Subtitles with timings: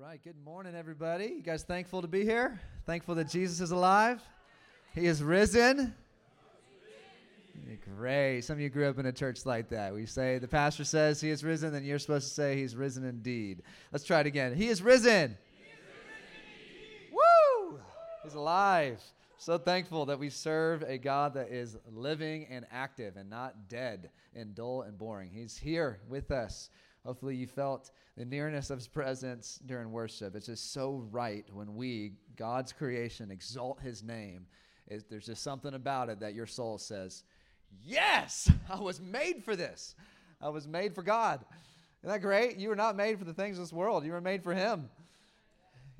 [0.00, 1.24] right, good morning, everybody.
[1.24, 2.60] You guys thankful to be here?
[2.86, 4.22] Thankful that Jesus is alive?
[4.94, 5.92] He is risen?
[7.96, 8.42] Great.
[8.42, 9.92] Some of you grew up in a church like that.
[9.92, 13.04] We say, the pastor says he is risen, then you're supposed to say he's risen
[13.04, 13.62] indeed.
[13.90, 14.54] Let's try it again.
[14.54, 15.36] He is risen.
[15.56, 15.78] He is
[17.10, 17.18] risen
[17.70, 17.80] Woo!
[18.22, 19.02] He's alive.
[19.36, 24.10] So thankful that we serve a God that is living and active and not dead
[24.32, 25.30] and dull and boring.
[25.32, 26.70] He's here with us.
[27.08, 30.36] Hopefully, you felt the nearness of his presence during worship.
[30.36, 34.44] It's just so right when we, God's creation, exalt his name.
[34.86, 37.24] It, there's just something about it that your soul says,
[37.82, 39.94] Yes, I was made for this.
[40.38, 41.46] I was made for God.
[42.02, 42.58] Isn't that great?
[42.58, 44.90] You were not made for the things of this world, you were made for him.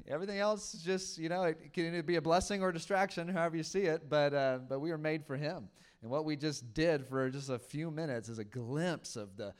[0.06, 3.28] Everything else is just, you know, it can either be a blessing or a distraction,
[3.28, 5.70] however you see it, but, uh, but we were made for him.
[6.02, 9.54] And what we just did for just a few minutes is a glimpse of the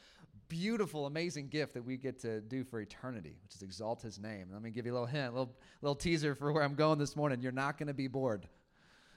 [0.48, 4.48] beautiful, amazing gift that we get to do for eternity, which is exalt his name.
[4.52, 6.98] Let me give you a little hint, a little, little teaser for where I'm going
[6.98, 7.41] this morning.
[7.41, 8.47] You're not going to be bored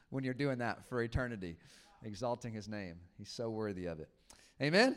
[0.10, 1.58] when you're doing that for eternity,
[2.04, 2.96] exalting his name.
[3.18, 4.10] He's so worthy of it.
[4.62, 4.96] Amen?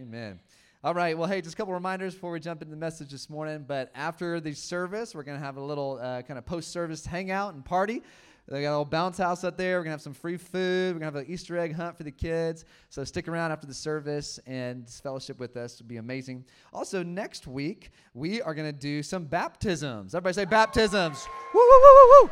[0.00, 0.40] Amen.
[0.82, 1.16] All right.
[1.16, 3.64] Well, hey, just a couple reminders before we jump into the message this morning.
[3.68, 7.04] But after the service, we're going to have a little uh, kind of post service
[7.04, 8.02] hangout and party.
[8.50, 9.78] They got a little bounce house up there.
[9.78, 10.94] We're gonna have some free food.
[10.94, 12.64] We're gonna have an Easter egg hunt for the kids.
[12.88, 15.76] So stick around after the service and fellowship with us.
[15.76, 16.44] It'll be amazing.
[16.72, 20.16] Also, next week we are gonna do some baptisms.
[20.16, 21.28] Everybody say baptisms.
[21.54, 22.30] woo woo woo woo woo.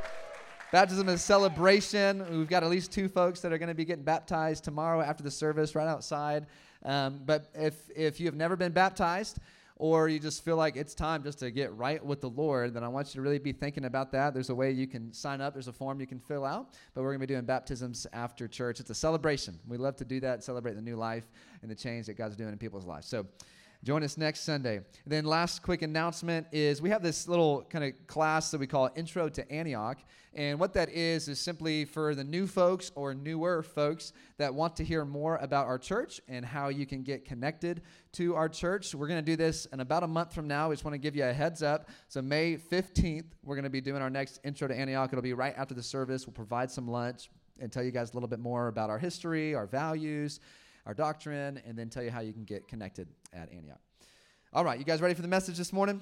[0.72, 2.26] Baptism is celebration.
[2.36, 5.22] We've got at least two folks that are going to be getting baptized tomorrow after
[5.22, 6.44] the service, right outside.
[6.84, 9.38] Um, but if if you have never been baptized,
[9.78, 12.82] or you just feel like it's time just to get right with the Lord, then
[12.82, 14.34] I want you to really be thinking about that.
[14.34, 17.02] There's a way you can sign up, there's a form you can fill out, but
[17.02, 18.80] we're going to be doing baptisms after church.
[18.80, 19.58] It's a celebration.
[19.68, 21.28] We love to do that, celebrate the new life
[21.62, 23.06] and the change that God's doing in people's lives.
[23.06, 23.26] So,
[23.84, 24.80] Join us next Sunday.
[25.06, 28.90] Then, last quick announcement is we have this little kind of class that we call
[28.96, 29.98] Intro to Antioch.
[30.34, 34.76] And what that is, is simply for the new folks or newer folks that want
[34.76, 37.82] to hear more about our church and how you can get connected
[38.12, 38.94] to our church.
[38.94, 40.68] We're going to do this in about a month from now.
[40.68, 41.88] We just want to give you a heads up.
[42.08, 45.10] So, May 15th, we're going to be doing our next Intro to Antioch.
[45.12, 46.26] It'll be right after the service.
[46.26, 47.30] We'll provide some lunch
[47.60, 50.40] and tell you guys a little bit more about our history, our values
[50.88, 53.78] our doctrine, and then tell you how you can get connected at Antioch.
[54.54, 56.00] All right, you guys ready for the message this morning?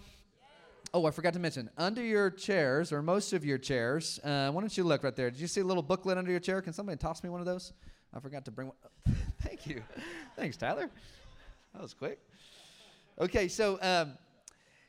[0.95, 4.61] Oh, I forgot to mention, under your chairs, or most of your chairs, uh, why
[4.61, 5.29] don't you look right there?
[5.29, 6.63] Did you see a little booklet under your chair?
[6.63, 7.73] Can somebody toss me one of those?
[8.15, 9.17] I forgot to bring one.
[9.43, 9.83] Thank you.
[10.37, 10.89] Thanks, Tyler.
[11.73, 12.21] That was quick.
[13.21, 14.13] Okay, so um,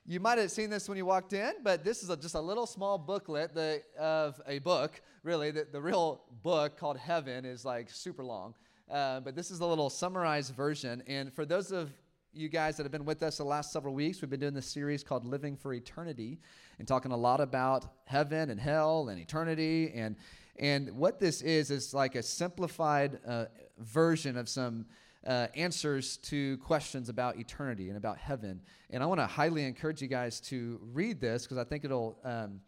[0.06, 2.40] you might have seen this when you walked in, but this is a, just a
[2.40, 3.58] little small booklet
[3.98, 5.02] of a book.
[5.24, 8.54] Really, the, the real book called Heaven is like super long.
[8.90, 11.04] Uh, but this is a little summarized version.
[11.08, 11.92] And for those of
[12.34, 14.68] you guys that have been with us the last several weeks, we've been doing this
[14.68, 16.40] series called Living for Eternity
[16.80, 19.92] and talking a lot about heaven and hell and eternity.
[19.94, 20.16] And,
[20.58, 23.46] and what this is, is like a simplified uh,
[23.80, 24.86] version of some
[25.26, 28.62] uh, answers to questions about eternity and about heaven.
[28.90, 32.18] And I want to highly encourage you guys to read this because I think it'll.
[32.24, 32.62] Um,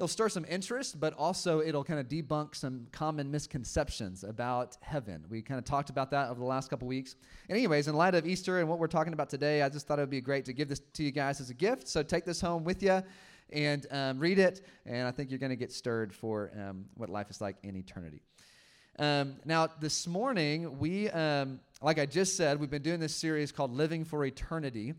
[0.00, 5.22] it'll stir some interest, but also it'll kind of debunk some common misconceptions about heaven.
[5.28, 7.16] We kind of talked about that over the last couple weeks.
[7.50, 10.02] Anyways, in light of Easter and what we're talking about today, I just thought it
[10.02, 11.86] would be great to give this to you guys as a gift.
[11.86, 13.02] So take this home with you
[13.52, 17.10] and um, read it, and I think you're going to get stirred for um, what
[17.10, 18.22] life is like in eternity.
[18.98, 23.52] Um, now, this morning, we, um, like I just said, we've been doing this series
[23.52, 24.94] called Living for Eternity.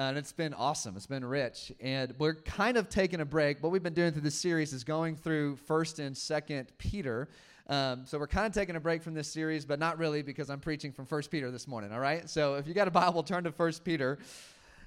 [0.00, 0.96] And it's been awesome.
[0.96, 1.72] It's been rich.
[1.78, 3.62] And we're kind of taking a break.
[3.62, 7.28] What we've been doing through this series is going through 1st and 2nd Peter.
[7.66, 10.48] Um, so we're kind of taking a break from this series, but not really because
[10.48, 12.30] I'm preaching from 1st Peter this morning, all right?
[12.30, 14.18] So if you got a Bible, turn to 1st Peter.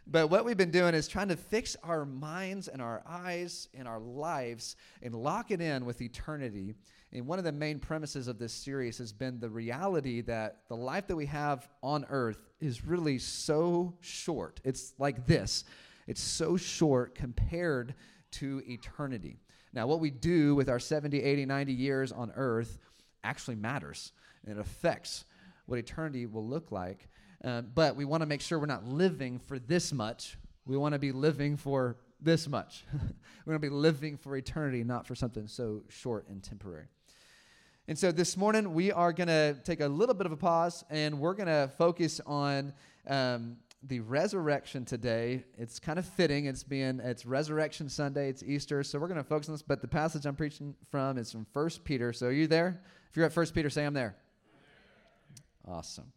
[0.06, 3.88] But what we've been doing is trying to fix our minds and our eyes and
[3.88, 6.76] our lives and lock it in with eternity
[7.14, 10.76] and one of the main premises of this series has been the reality that the
[10.76, 14.60] life that we have on earth is really so short.
[14.64, 15.64] It's like this
[16.08, 17.94] it's so short compared
[18.32, 19.40] to eternity.
[19.74, 22.80] Now, what we do with our 70, 80, 90 years on earth
[23.24, 24.12] actually matters,
[24.44, 25.26] and it affects
[25.68, 27.08] what eternity will look like.
[27.44, 30.38] Uh, but we want to make sure we're not living for this much.
[30.66, 32.86] We want to be living for this much.
[32.94, 36.86] we're going to be living for eternity, not for something so short and temporary.
[37.88, 40.86] And so this morning, we are going to take a little bit of a pause
[40.90, 42.74] and we're going to focus on
[43.08, 43.58] um,
[43.88, 45.44] the resurrection today.
[45.58, 46.46] It's kind of fitting.
[46.46, 48.30] It's being it's Resurrection Sunday.
[48.30, 49.62] It's Easter, so we're going to focus on this.
[49.62, 52.14] But the passage I'm preaching from is from First Peter.
[52.14, 52.82] So are you there?
[53.10, 54.16] If you're at First Peter, say I'm there.
[55.68, 56.12] Awesome.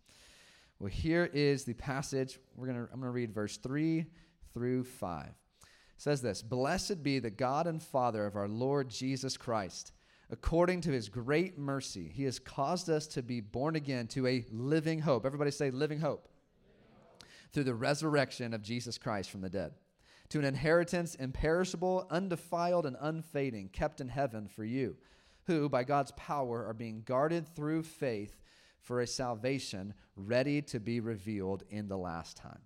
[0.78, 2.38] Well, here is the passage.
[2.54, 4.06] We're gonna I'm gonna read verse three
[4.52, 5.32] through five.
[5.60, 9.92] It says this Blessed be the God and Father of our Lord Jesus Christ.
[10.28, 14.44] According to his great mercy, he has caused us to be born again to a
[14.50, 15.24] living hope.
[15.24, 16.28] Everybody say, living hope.
[17.52, 19.72] Through the resurrection of Jesus Christ from the dead,
[20.30, 24.96] to an inheritance imperishable, undefiled, and unfading, kept in heaven for you,
[25.44, 28.36] who, by God's power, are being guarded through faith
[28.86, 32.60] for a salvation ready to be revealed in the last time.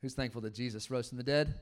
[0.00, 1.52] Who's thankful that Jesus rose from the dead?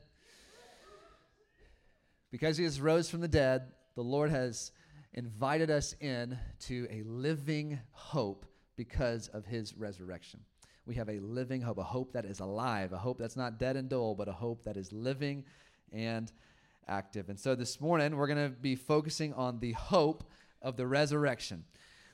[2.29, 4.71] Because he has rose from the dead, the Lord has
[5.15, 10.41] invited us in to a living hope because of his resurrection.
[10.85, 13.75] We have a living hope, a hope that is alive, a hope that's not dead
[13.75, 15.43] and dull, but a hope that is living
[15.91, 16.31] and
[16.87, 17.29] active.
[17.29, 20.23] And so this morning, we're going to be focusing on the hope
[20.61, 21.63] of the resurrection.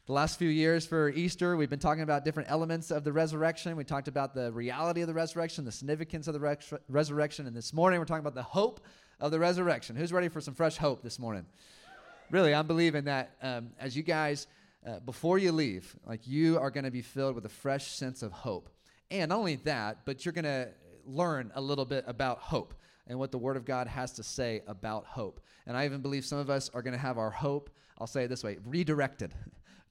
[0.06, 3.75] The last few years for Easter, we've been talking about different elements of the resurrection.
[3.75, 7.48] We talked about the reality of the resurrection, the significance of the res- resurrection.
[7.48, 8.81] And this morning, we're talking about the hope
[9.19, 9.96] of the resurrection.
[9.96, 11.48] Who's ready for some fresh hope this morning?
[12.30, 14.46] Really, I'm believing that um, as you guys,
[14.86, 18.22] uh, before you leave, like you are going to be filled with a fresh sense
[18.22, 18.69] of hope.
[19.10, 20.69] And not only that, but you're going to
[21.08, 22.75] learn a little bit about hope
[23.08, 25.40] and what the Word of God has to say about hope.
[25.66, 28.25] And I even believe some of us are going to have our hope, I'll say
[28.25, 29.34] it this way, redirected,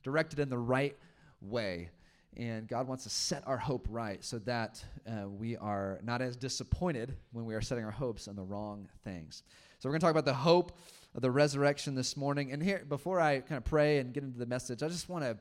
[0.04, 0.96] directed in the right
[1.40, 1.90] way.
[2.36, 6.36] And God wants to set our hope right so that uh, we are not as
[6.36, 9.42] disappointed when we are setting our hopes on the wrong things.
[9.78, 10.78] So we're going to talk about the hope
[11.14, 12.52] of the resurrection this morning.
[12.52, 15.24] And here, before I kind of pray and get into the message, I just want
[15.24, 15.38] to,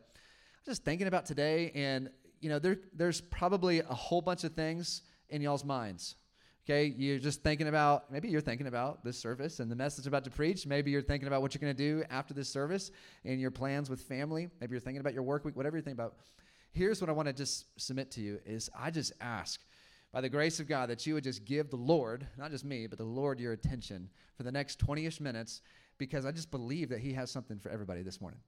[0.66, 2.10] just thinking about today, and
[2.42, 6.16] you know, there, there's probably a whole bunch of things in y'all's minds.
[6.66, 10.24] Okay, you're just thinking about, maybe you're thinking about this service and the message about
[10.24, 10.66] to preach.
[10.66, 12.90] Maybe you're thinking about what you're going to do after this service
[13.26, 14.50] and your plans with family.
[14.62, 16.16] Maybe you're thinking about your work week, whatever you're thinking about
[16.74, 19.62] here's what I want to just submit to you is I just ask
[20.12, 22.88] by the grace of God that you would just give the Lord, not just me,
[22.88, 25.62] but the Lord your attention for the next 20ish minutes
[25.98, 28.40] because I just believe that he has something for everybody this morning.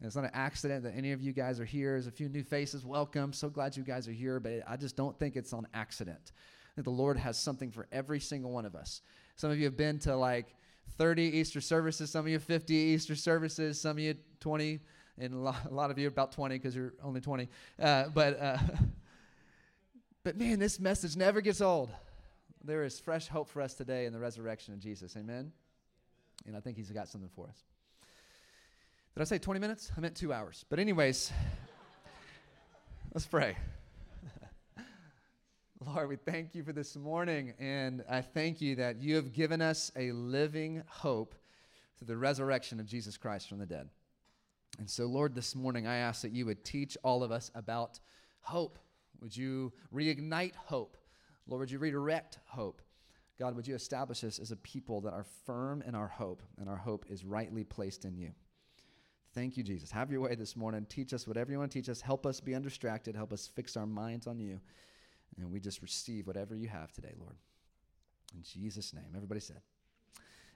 [0.00, 1.92] And it's not an accident that any of you guys are here.
[1.92, 2.84] There's a few new faces.
[2.84, 3.32] Welcome.
[3.32, 6.32] So glad you guys are here, but I just don't think it's on accident.
[6.76, 9.02] That the Lord has something for every single one of us.
[9.36, 10.54] Some of you have been to like
[10.98, 14.80] 30 Easter services, some of you 50 Easter services, some of you 20
[15.18, 17.48] and a lot, of you about 20 because you're only 20.
[17.80, 18.58] Uh, but uh,
[20.24, 21.90] but man, this message never gets old.
[22.64, 25.16] There is fresh hope for us today in the resurrection of Jesus.
[25.16, 25.52] Amen.
[26.46, 27.62] And I think He's got something for us.
[29.14, 29.92] Did I say 20 minutes?
[29.96, 30.64] I meant two hours.
[30.70, 31.30] But anyways,
[33.14, 33.56] let's pray.
[35.86, 39.60] Lord, we thank you for this morning, and I thank you that you have given
[39.60, 41.34] us a living hope
[41.98, 43.88] through the resurrection of Jesus Christ from the dead.
[44.78, 47.98] And so, Lord, this morning I ask that you would teach all of us about
[48.42, 48.78] hope.
[49.20, 50.96] Would you reignite hope?
[51.48, 52.80] Lord, would you redirect hope?
[53.38, 56.68] God, would you establish us as a people that are firm in our hope, and
[56.68, 58.30] our hope is rightly placed in you?
[59.34, 59.90] Thank you, Jesus.
[59.90, 60.86] Have your way this morning.
[60.88, 62.00] Teach us whatever you want to teach us.
[62.00, 63.16] Help us be undistracted.
[63.16, 64.60] Help us fix our minds on you.
[65.38, 67.36] And we just receive whatever you have today, Lord.
[68.34, 69.12] In Jesus' name.
[69.14, 69.60] Everybody said.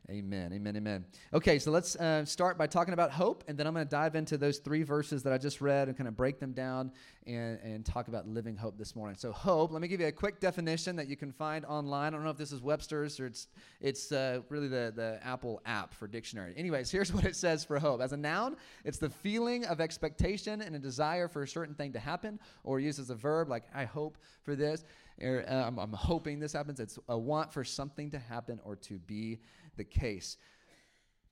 [0.08, 1.04] Amen, amen, amen.
[1.34, 4.14] Okay, so let's uh, start by talking about hope, and then I'm going to dive
[4.14, 6.92] into those three verses that I just read and kind of break them down
[7.26, 9.16] and, and talk about living hope this morning.
[9.18, 12.14] So, hope, let me give you a quick definition that you can find online.
[12.14, 13.48] I don't know if this is Webster's or it's,
[13.80, 16.54] it's uh, really the, the Apple app for dictionary.
[16.56, 18.00] Anyways, here's what it says for hope.
[18.00, 21.92] As a noun, it's the feeling of expectation and a desire for a certain thing
[21.94, 24.84] to happen, or used as a verb, like, I hope for this,
[25.20, 26.78] or uh, I'm, I'm hoping this happens.
[26.78, 29.40] It's a want for something to happen or to be
[29.76, 30.36] the case.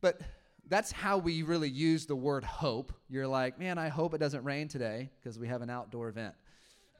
[0.00, 0.20] But
[0.68, 2.92] that's how we really use the word hope.
[3.08, 6.34] You're like, man, I hope it doesn't rain today because we have an outdoor event.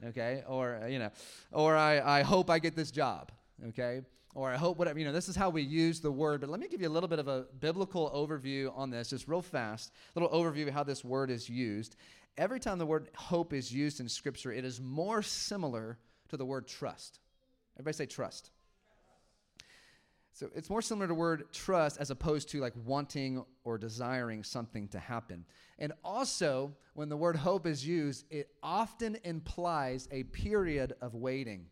[0.07, 0.43] Okay?
[0.47, 1.09] Or, you know,
[1.51, 3.31] or I, I hope I get this job.
[3.69, 4.01] Okay?
[4.35, 6.41] Or I hope whatever, you know, this is how we use the word.
[6.41, 9.27] But let me give you a little bit of a biblical overview on this, just
[9.27, 9.91] real fast.
[10.15, 11.95] A little overview of how this word is used.
[12.37, 15.97] Every time the word hope is used in Scripture, it is more similar
[16.29, 17.19] to the word trust.
[17.77, 18.51] Everybody say trust.
[20.35, 24.89] So it's more similar to word trust as opposed to like wanting or desiring something
[24.89, 25.45] to happen.
[25.79, 31.67] And also, when the word hope is used, it often implies a period of waiting.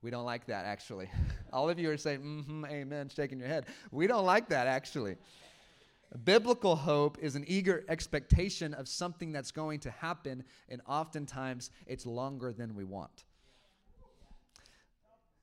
[0.00, 1.10] We don't like that, actually.
[1.52, 3.66] All of you are saying, mm-hmm, amen, shaking your head.
[3.90, 5.16] We don't like that, actually.
[6.22, 12.06] Biblical hope is an eager expectation of something that's going to happen, and oftentimes it's
[12.06, 13.24] longer than we want.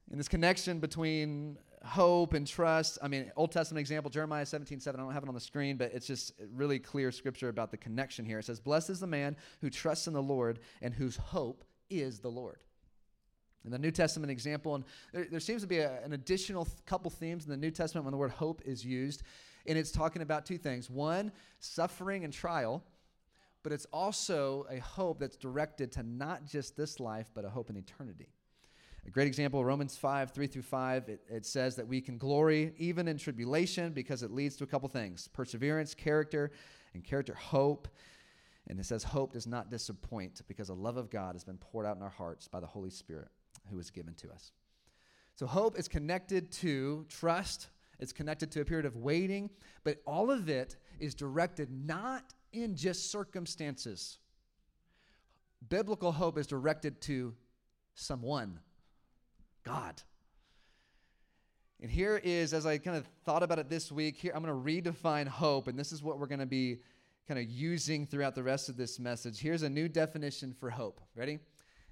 [0.09, 2.97] And this connection between hope and trust.
[3.01, 4.99] I mean, Old Testament example, Jeremiah 17, 7.
[4.99, 7.77] I don't have it on the screen, but it's just really clear scripture about the
[7.77, 8.39] connection here.
[8.39, 12.19] It says, Blessed is the man who trusts in the Lord and whose hope is
[12.19, 12.63] the Lord.
[13.65, 16.77] In the New Testament example, and there, there seems to be a, an additional th-
[16.85, 19.23] couple themes in the New Testament when the word hope is used,
[19.65, 20.89] and it's talking about two things.
[20.89, 22.83] One, suffering and trial,
[23.61, 27.69] but it's also a hope that's directed to not just this life, but a hope
[27.69, 28.29] in eternity.
[29.09, 32.75] A great example, Romans 5, 3 through 5, it, it, says that we can glory
[32.77, 36.51] even in tribulation because it leads to a couple things perseverance, character,
[36.93, 37.87] and character, hope.
[38.67, 41.87] And it says, hope does not disappoint because the love of God has been poured
[41.87, 43.29] out in our hearts by the Holy Spirit
[43.71, 44.51] who is given to us.
[45.33, 49.49] So, hope is connected to trust, it's connected to a period of waiting,
[49.83, 54.19] but all of it is directed not in just circumstances.
[55.67, 57.33] Biblical hope is directed to
[57.95, 58.59] someone,
[59.63, 60.01] God.
[61.81, 64.53] And here is, as I kind of thought about it this week, here I'm going
[64.53, 66.79] to redefine hope, and this is what we're going to be
[67.27, 69.39] kind of using throughout the rest of this message.
[69.39, 70.99] Here's a new definition for hope.
[71.15, 71.39] Ready?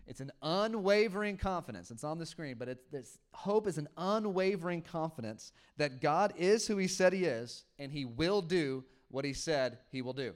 [0.07, 1.91] It's an unwavering confidence.
[1.91, 6.65] It's on the screen, but it's, this hope is an unwavering confidence that God is
[6.65, 10.33] who He said He is, and He will do what He said He will do.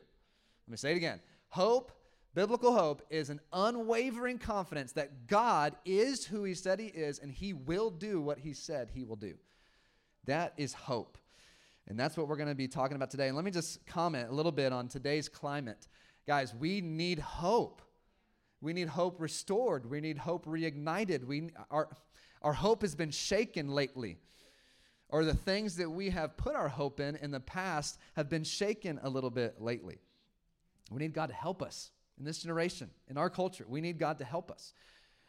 [0.68, 1.20] Let me say it again.
[1.50, 1.92] Hope,
[2.34, 7.32] biblical hope, is an unwavering confidence that God is who He said He is, and
[7.32, 9.36] He will do what He said He will do.
[10.26, 11.18] That is hope.
[11.88, 13.28] And that's what we're going to be talking about today.
[13.28, 15.88] And let me just comment a little bit on today's climate.
[16.28, 17.82] Guys, we need hope.
[18.62, 19.90] We need hope restored.
[19.90, 21.26] We need hope reignited.
[21.26, 21.90] We, our,
[22.42, 24.20] our hope has been shaken lately.
[25.10, 28.44] Or the things that we have put our hope in in the past have been
[28.44, 29.98] shaken a little bit lately.
[30.90, 33.66] We need God to help us in this generation, in our culture.
[33.68, 34.74] We need God to help us.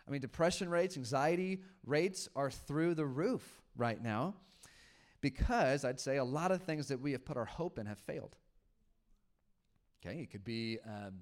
[0.07, 4.35] I mean, depression rates, anxiety rates are through the roof right now
[5.23, 7.99] because I'd say a lot of things that we have put our hope in have
[7.99, 8.37] failed.
[10.05, 11.21] Okay, it could be um,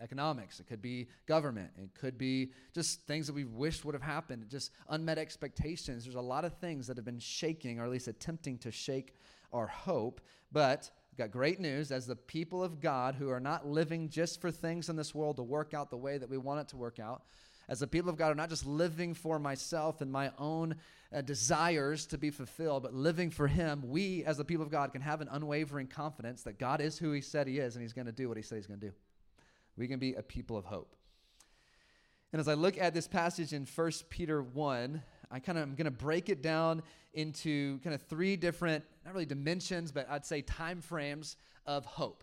[0.00, 4.02] economics, it could be government, it could be just things that we wished would have
[4.02, 6.04] happened, just unmet expectations.
[6.04, 9.14] There's a lot of things that have been shaking, or at least attempting to shake
[9.52, 10.20] our hope.
[10.52, 14.38] But I've got great news as the people of God who are not living just
[14.38, 16.76] for things in this world to work out the way that we want it to
[16.76, 17.22] work out.
[17.70, 20.76] As the people of God are not just living for myself and my own
[21.10, 24.92] uh, desires to be fulfilled, but living for Him, we as the people of God
[24.92, 27.94] can have an unwavering confidence that God is who He said He is and He's
[27.94, 28.92] going to do what He said He's going to do.
[29.78, 30.96] We can be a people of hope.
[32.30, 35.74] And as I look at this passage in 1 Peter 1, I kind of am
[35.74, 36.82] going to break it down
[37.14, 42.22] into kind of three different, not really dimensions, but I'd say time frames of hope.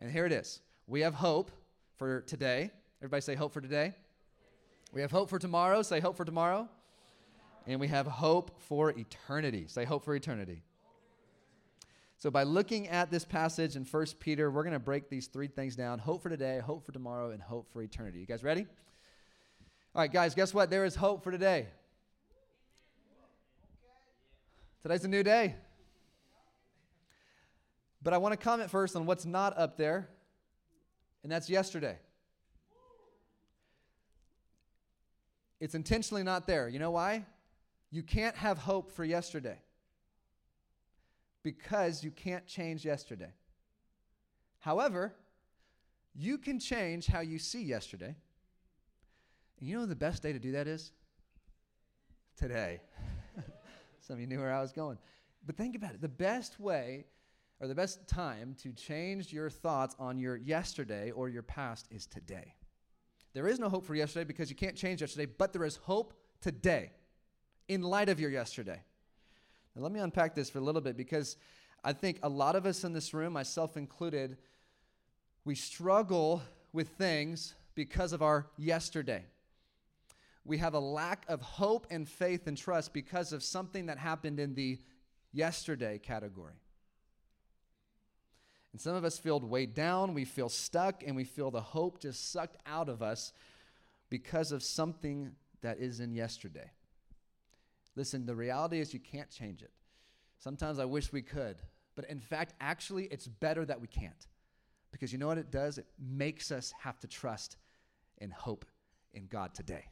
[0.00, 0.60] And here it is.
[0.86, 1.50] We have hope
[1.96, 2.70] for today.
[3.00, 3.94] Everybody say hope for today.
[4.92, 5.82] We have hope for tomorrow.
[5.82, 6.68] Say hope for tomorrow.
[7.66, 9.66] And we have hope for eternity.
[9.68, 10.62] Say hope for eternity.
[12.16, 15.46] So, by looking at this passage in 1 Peter, we're going to break these three
[15.46, 18.18] things down hope for today, hope for tomorrow, and hope for eternity.
[18.18, 18.66] You guys ready?
[19.94, 20.68] All right, guys, guess what?
[20.68, 21.68] There is hope for today.
[24.82, 25.56] Today's a new day.
[28.02, 30.08] But I want to comment first on what's not up there,
[31.22, 31.98] and that's yesterday.
[35.60, 36.66] It's intentionally not there.
[36.68, 37.26] You know why?
[37.90, 39.58] You can't have hope for yesterday
[41.42, 43.32] because you can't change yesterday.
[44.60, 45.14] However,
[46.14, 48.14] you can change how you see yesterday.
[49.58, 50.92] And you know the best day to do that is?
[52.38, 52.80] Today.
[54.10, 54.98] Some of you knew where I was going.
[55.46, 56.00] But think about it.
[56.00, 57.04] The best way
[57.60, 62.06] or the best time to change your thoughts on your yesterday or your past is
[62.06, 62.56] today.
[63.34, 66.12] There is no hope for yesterday because you can't change yesterday, but there is hope
[66.40, 66.90] today
[67.68, 68.82] in light of your yesterday.
[69.76, 71.36] Now, let me unpack this for a little bit because
[71.84, 74.38] I think a lot of us in this room, myself included,
[75.44, 79.24] we struggle with things because of our yesterday.
[80.44, 84.40] We have a lack of hope and faith and trust because of something that happened
[84.40, 84.78] in the
[85.32, 86.60] yesterday category.
[88.72, 92.00] And some of us feel weighed down, we feel stuck, and we feel the hope
[92.00, 93.32] just sucked out of us
[94.08, 95.32] because of something
[95.62, 96.70] that is in yesterday.
[97.96, 99.72] Listen, the reality is you can't change it.
[100.38, 101.56] Sometimes I wish we could.
[101.96, 104.26] But in fact, actually, it's better that we can't.
[104.92, 105.78] Because you know what it does?
[105.78, 107.56] It makes us have to trust
[108.18, 108.64] and hope
[109.12, 109.86] in God today.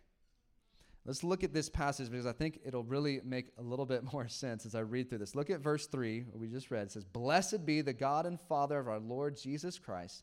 [1.08, 4.28] Let's look at this passage because I think it'll really make a little bit more
[4.28, 5.34] sense as I read through this.
[5.34, 6.82] Look at verse 3, we just read.
[6.84, 10.22] It says, Blessed be the God and Father of our Lord Jesus Christ,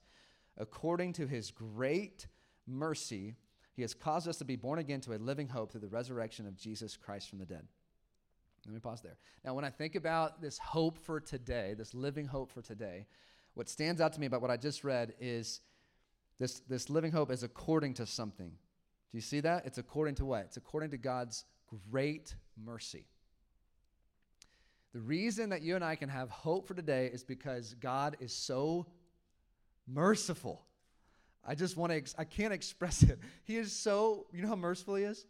[0.57, 2.27] according to his great
[2.67, 3.35] mercy
[3.75, 6.47] he has caused us to be born again to a living hope through the resurrection
[6.47, 7.67] of Jesus Christ from the dead.
[8.65, 9.17] Let me pause there.
[9.43, 13.05] Now, when I think about this hope for today, this living hope for today,
[13.53, 15.61] what stands out to me about what I just read is
[16.39, 18.53] this, this living hope is according to something.
[19.11, 19.65] Do you see that?
[19.65, 20.45] It's according to what?
[20.45, 21.45] It's according to God's
[21.89, 23.05] great mercy.
[24.93, 28.33] The reason that you and I can have hope for today is because God is
[28.33, 28.87] so
[29.87, 30.65] merciful.
[31.45, 33.19] I just want to, ex- I can't express it.
[33.43, 35.25] He is so, you know how merciful He is?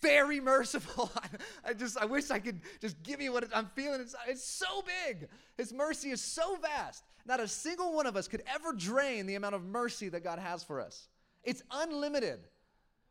[0.00, 1.10] Very merciful.
[1.64, 4.00] I just, I wish I could just give you what I'm feeling.
[4.00, 5.28] It's, it's so big.
[5.56, 7.04] His mercy is so vast.
[7.26, 10.38] Not a single one of us could ever drain the amount of mercy that God
[10.38, 11.08] has for us.
[11.42, 12.40] It's unlimited.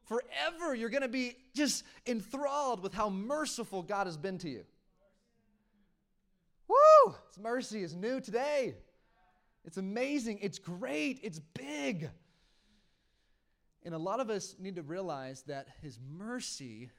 [0.06, 4.64] Forever, you're going to be just enthralled with how merciful God has been to you.
[6.68, 7.16] Woo!
[7.28, 8.76] His mercy is new today.
[9.66, 10.40] It's amazing.
[10.42, 11.20] It's great.
[11.22, 12.10] It's big.
[13.84, 16.90] And a lot of us need to realize that His mercy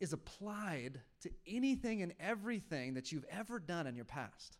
[0.00, 4.58] is applied to anything and everything that you've ever done in your past,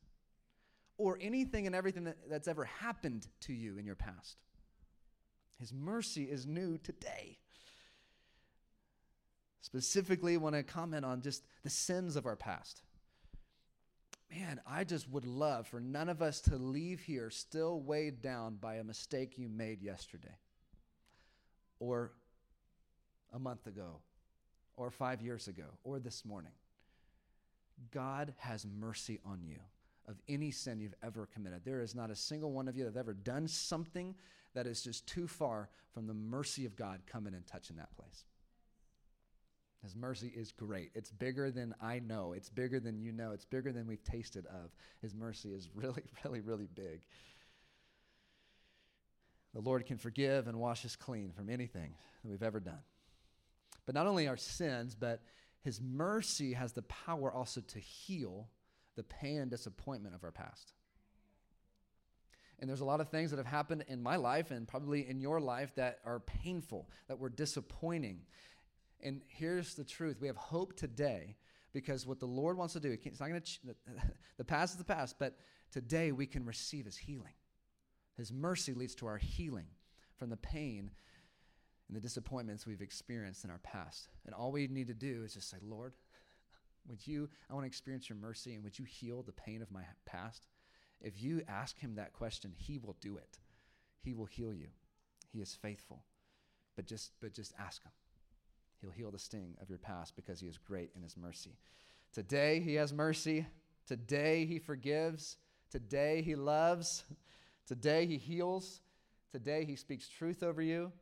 [0.96, 4.38] or anything and everything that, that's ever happened to you in your past.
[5.58, 7.38] His mercy is new today.
[9.60, 12.82] Specifically, want to comment on just the sins of our past
[14.34, 18.56] man, I just would love for none of us to leave here still weighed down
[18.56, 20.36] by a mistake you made yesterday
[21.78, 22.12] or
[23.32, 24.00] a month ago
[24.76, 26.52] or five years ago or this morning.
[27.92, 29.58] God has mercy on you
[30.06, 31.62] of any sin you've ever committed.
[31.64, 34.14] There is not a single one of you that have ever done something
[34.54, 38.24] that is just too far from the mercy of God coming and touching that place.
[39.82, 40.92] His mercy is great.
[40.94, 42.32] It's bigger than I know.
[42.32, 43.32] It's bigger than you know.
[43.32, 44.70] It's bigger than we've tasted of.
[45.02, 47.02] His mercy is really, really, really big.
[49.52, 52.80] The Lord can forgive and wash us clean from anything that we've ever done.
[53.86, 55.20] But not only our sins, but
[55.60, 58.48] His mercy has the power also to heal
[58.96, 60.72] the pain and disappointment of our past.
[62.64, 65.20] And there's a lot of things that have happened in my life and probably in
[65.20, 68.20] your life that are painful, that were disappointing.
[69.02, 71.36] And here's the truth we have hope today
[71.74, 73.74] because what the Lord wants to do, it's not going to,
[74.38, 75.36] the past is the past, but
[75.72, 77.34] today we can receive His healing.
[78.16, 79.66] His mercy leads to our healing
[80.16, 80.90] from the pain
[81.88, 84.08] and the disappointments we've experienced in our past.
[84.24, 85.92] And all we need to do is just say, Lord,
[86.88, 89.70] would you, I want to experience your mercy and would you heal the pain of
[89.70, 90.46] my past?
[91.04, 93.38] If you ask him that question, he will do it.
[94.02, 94.68] He will heal you.
[95.32, 96.02] He is faithful.
[96.74, 97.92] But just but just ask him.
[98.84, 101.56] He'll heal the sting of your past because He is great in His mercy.
[102.12, 103.46] Today, He has mercy.
[103.86, 105.38] Today, He forgives.
[105.70, 107.04] Today, He loves.
[107.66, 108.82] Today, He heals.
[109.32, 110.92] Today, He speaks truth over you.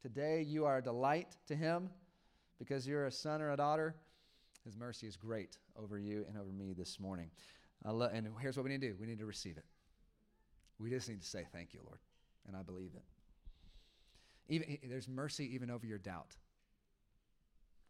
[0.00, 1.90] Today, you are a delight to Him
[2.58, 3.96] because you're a son or a daughter.
[4.64, 7.28] His mercy is great over you and over me this morning.
[7.92, 9.64] Lo- and here's what we need to do we need to receive it.
[10.78, 11.98] We just need to say, Thank you, Lord.
[12.46, 13.02] And I believe it.
[14.48, 16.36] Even, there's mercy even over your doubt.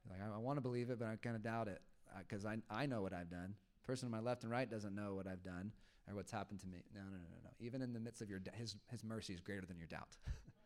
[0.09, 1.81] Like, I, I want to believe it, but I kind of doubt it
[2.15, 3.55] uh, because I, I know what I've done.
[3.83, 5.73] The person on my left and right doesn't know what I've done
[6.09, 6.85] or what's happened to me.
[6.95, 7.51] No, no, no, no.
[7.59, 10.17] Even in the midst of your, his, his mercy is greater than your doubt.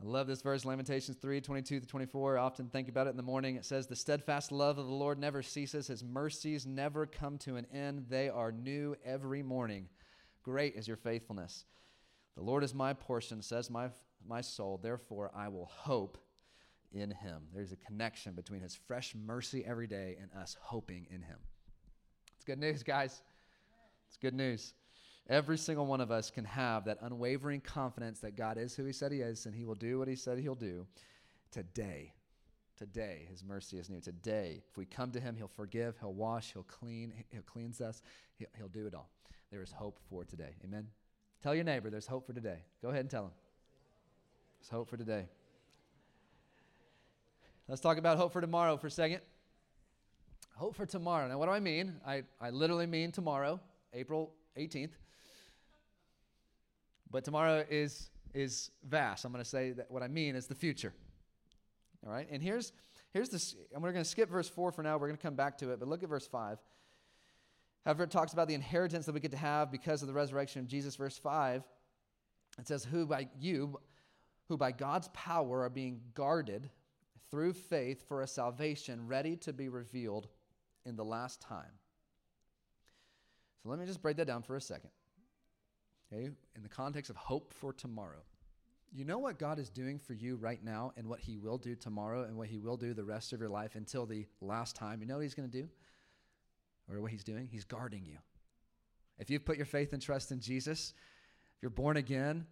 [0.00, 2.36] I love this verse, Lamentations 3 22 to 24.
[2.36, 3.56] I often think about it in the morning.
[3.56, 7.56] It says, The steadfast love of the Lord never ceases, His mercies never come to
[7.56, 8.06] an end.
[8.08, 9.88] They are new every morning.
[10.42, 11.64] Great is your faithfulness.
[12.36, 13.88] The Lord is my portion, says my,
[14.26, 14.78] my soul.
[14.82, 16.18] Therefore, I will hope
[16.92, 17.44] in Him.
[17.54, 21.38] There's a connection between His fresh mercy every day and us hoping in Him.
[22.36, 23.22] It's good news, guys.
[24.08, 24.74] It's good news.
[25.28, 28.92] Every single one of us can have that unwavering confidence that God is who He
[28.92, 30.86] said He is and He will do what He said He'll do
[31.50, 32.12] today.
[32.76, 34.00] Today, His mercy is new.
[34.00, 38.02] Today, if we come to Him, He'll forgive, He'll wash, He'll clean, He'll cleanse us,
[38.38, 39.10] He'll, he'll do it all.
[39.50, 40.54] There is hope for today.
[40.64, 40.86] Amen.
[41.42, 42.58] Tell your neighbor there's hope for today.
[42.82, 43.30] Go ahead and tell him.
[44.58, 45.26] There's hope for today.
[47.68, 49.20] Let's talk about hope for tomorrow for a second.
[50.54, 51.28] Hope for tomorrow.
[51.28, 51.94] Now, what do I mean?
[52.06, 53.60] I, I literally mean tomorrow,
[53.92, 54.90] April 18th.
[57.16, 59.24] But tomorrow is, is vast.
[59.24, 60.92] I'm going to say that what I mean is the future.
[62.06, 62.28] All right?
[62.30, 62.74] And here's,
[63.14, 63.56] here's this.
[63.72, 64.98] And we're going to skip verse 4 for now.
[64.98, 65.80] We're going to come back to it.
[65.80, 66.58] But look at verse 5.
[67.86, 70.60] However, it talks about the inheritance that we get to have because of the resurrection
[70.60, 70.94] of Jesus.
[70.94, 71.64] Verse 5,
[72.58, 73.80] it says, Who by you,
[74.50, 76.68] who by God's power are being guarded
[77.30, 80.28] through faith for a salvation ready to be revealed
[80.84, 81.78] in the last time.
[83.62, 84.90] So let me just break that down for a second.
[86.12, 88.22] Okay, in the context of hope for tomorrow.
[88.92, 91.74] You know what God is doing for you right now and what He will do
[91.74, 95.00] tomorrow and what He will do the rest of your life until the last time.
[95.00, 95.68] You know what He's going to do?
[96.88, 97.48] Or what He's doing?
[97.50, 98.18] He's guarding you.
[99.18, 100.94] If you've put your faith and trust in Jesus,
[101.56, 102.46] if you're born again,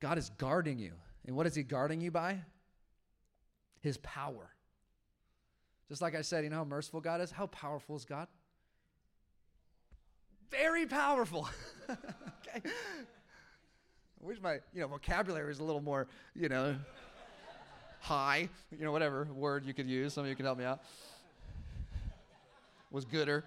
[0.00, 0.92] God is guarding you.
[1.26, 2.40] And what is He guarding you by?
[3.80, 4.50] His power.
[5.88, 7.30] Just like I said, you know how merciful God is?
[7.30, 8.26] How powerful is God?
[10.52, 11.48] Very powerful.
[11.90, 12.60] okay.
[12.62, 12.70] I
[14.20, 16.76] wish my you know vocabulary was a little more, you know,
[18.00, 20.12] high, you know, whatever word you could use.
[20.12, 20.82] Some of you can help me out.
[22.90, 23.44] Was gooder.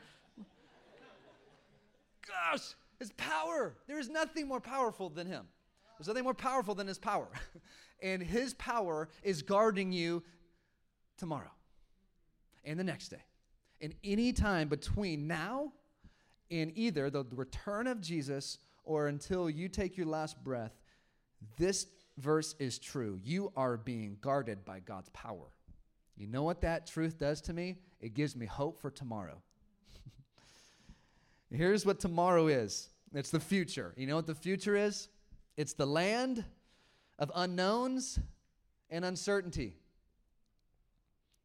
[2.27, 3.75] Gosh, his power.
[3.85, 5.45] There is nothing more powerful than him.
[5.99, 7.27] There's nothing more powerful than his power.
[8.01, 10.23] and his power is guarding you
[11.17, 11.51] tomorrow
[12.63, 13.23] and the next day.
[13.79, 15.71] And any time between now
[16.51, 20.73] and either the return of Jesus or until you take your last breath,
[21.57, 23.19] this verse is true.
[23.23, 25.47] You are being guarded by God's power.
[26.17, 27.75] You know what that truth does to me?
[27.99, 29.41] It gives me hope for tomorrow.
[31.51, 33.93] Here's what tomorrow is it's the future.
[33.97, 35.09] You know what the future is?
[35.57, 36.43] It's the land
[37.17, 38.19] of unknowns
[38.89, 39.75] and uncertainty.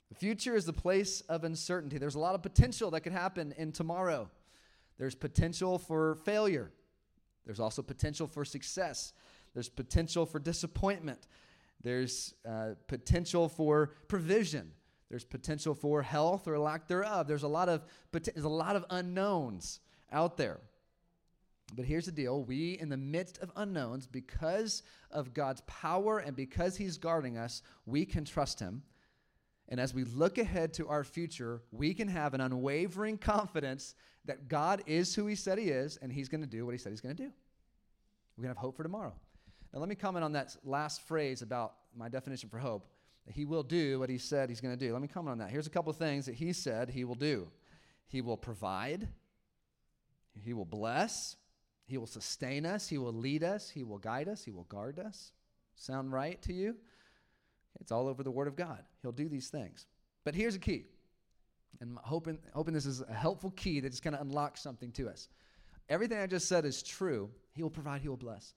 [0.08, 1.96] The future is the place of uncertainty.
[1.98, 4.28] There's a lot of potential that could happen in tomorrow.
[5.00, 6.70] There's potential for failure.
[7.46, 9.14] There's also potential for success.
[9.54, 11.26] There's potential for disappointment.
[11.82, 14.72] There's uh, potential for provision.
[15.08, 17.26] There's potential for health or lack thereof.
[17.26, 19.80] There's a lot of there's a lot of unknowns
[20.12, 20.60] out there.
[21.74, 26.36] But here's the deal we, in the midst of unknowns, because of God's power and
[26.36, 28.82] because He's guarding us, we can trust Him.
[29.66, 33.94] And as we look ahead to our future, we can have an unwavering confidence
[34.30, 36.78] that God is who He said He is and He's going to do what He
[36.78, 37.30] said He's going to do.
[38.36, 39.12] We can have hope for tomorrow.
[39.72, 42.86] Now, let me comment on that last phrase about my definition for hope.
[43.26, 44.92] That he will do what he said he's going to do.
[44.92, 45.50] Let me comment on that.
[45.50, 47.48] Here's a couple of things that he said he will do
[48.06, 49.08] He will provide,
[50.42, 51.36] he will bless,
[51.90, 55.00] he will sustain us, He will lead us, He will guide us, He will guard
[55.00, 55.32] us.
[55.74, 56.76] Sound right to you?
[57.80, 58.84] It's all over the Word of God.
[59.02, 59.86] He'll do these things.
[60.22, 60.84] But here's a key.
[61.80, 65.08] And hoping, hoping this is a helpful key that just kind of unlocks something to
[65.08, 65.28] us.
[65.88, 67.30] Everything I just said is true.
[67.52, 68.54] He will provide, He will bless.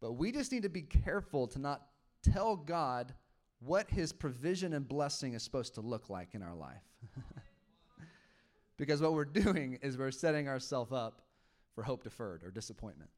[0.00, 1.86] But we just need to be careful to not
[2.22, 3.14] tell God
[3.60, 6.82] what His provision and blessing is supposed to look like in our life.
[8.76, 11.22] because what we're doing is we're setting ourselves up
[11.74, 13.10] for hope deferred or disappointment.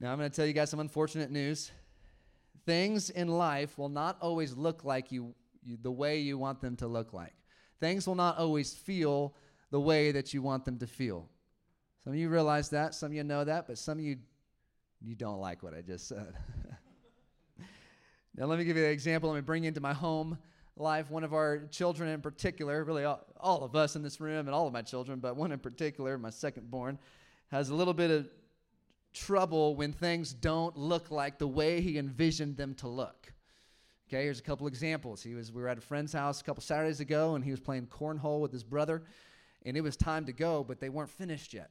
[0.00, 1.70] Now, I'm going to tell you guys some unfortunate news.
[2.66, 6.76] Things in life will not always look like you, you, the way you want them
[6.76, 7.34] to look like.
[7.80, 9.34] Things will not always feel
[9.70, 11.28] the way that you want them to feel.
[12.04, 14.18] Some of you realize that, some of you know that, but some of you
[15.04, 16.32] you don't like what I just said.
[18.36, 19.30] now let me give you an example.
[19.30, 20.38] Let me bring into my home
[20.76, 24.46] life, one of our children in particular, really all, all, of us in this room
[24.46, 26.98] and all of my children, but one in particular, my second born,
[27.50, 28.28] has a little bit of
[29.12, 33.32] trouble when things don't look like the way he envisioned them to look.
[34.12, 35.22] Okay, here's a couple examples.
[35.22, 37.60] He was we were at a friend's house a couple Saturdays ago and he was
[37.60, 39.04] playing cornhole with his brother
[39.64, 41.70] and it was time to go, but they weren't finished yet.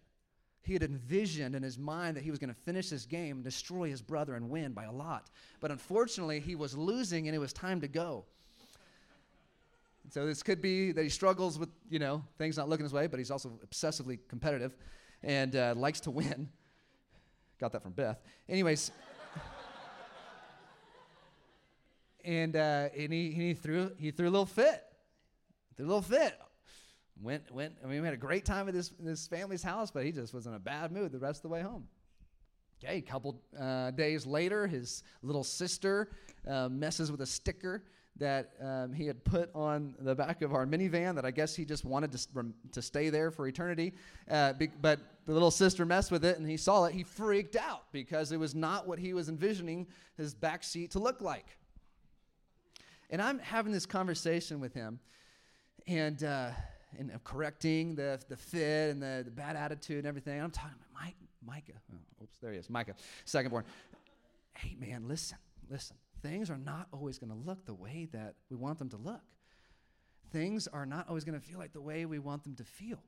[0.63, 3.89] He had envisioned in his mind that he was going to finish this game, destroy
[3.89, 5.29] his brother, and win by a lot.
[5.59, 8.25] But unfortunately, he was losing and it was time to go.
[10.09, 13.05] So this could be that he struggles with, you know, things not looking his way,
[13.05, 14.75] but he's also obsessively competitive
[15.21, 16.49] and uh, likes to win.
[17.59, 18.19] Got that from Beth.
[18.49, 18.89] Anyways.
[22.25, 24.83] And uh, and he, he threw he threw a little fit,
[25.75, 26.37] threw a little fit.
[27.21, 27.75] Went went.
[27.83, 30.33] I mean, we had a great time at this this family's house, but he just
[30.33, 31.87] was in a bad mood the rest of the way home.
[32.83, 36.09] Okay, a couple uh, days later, his little sister
[36.47, 37.83] uh, messes with a sticker
[38.17, 41.65] that um, he had put on the back of our minivan that I guess he
[41.65, 43.93] just wanted to, to stay there for eternity.
[44.29, 46.93] Uh, be, but the little sister messed with it and he saw it.
[46.93, 50.99] He freaked out because it was not what he was envisioning his back seat to
[50.99, 51.57] look like.
[53.11, 54.99] And I'm having this conversation with him
[55.85, 56.49] and, uh,
[56.97, 60.41] and correcting the, the fit and the, the bad attitude and everything.
[60.41, 61.79] I'm talking about Mike, Micah.
[61.93, 62.95] Oh, oops, there he is, Micah,
[63.25, 63.65] second born.
[64.53, 65.37] Hey, man, listen,
[65.69, 68.97] listen things are not always going to look the way that we want them to
[68.97, 69.21] look.
[70.31, 72.99] Things are not always going to feel like the way we want them to feel.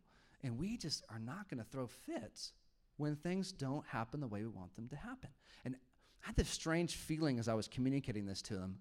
[0.43, 2.53] And we just are not going to throw fits
[2.97, 5.29] when things don't happen the way we want them to happen.
[5.63, 5.75] And
[6.23, 8.77] I had this strange feeling as I was communicating this to them.